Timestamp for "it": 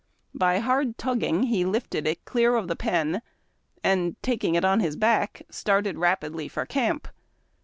2.07-2.25, 4.55-4.65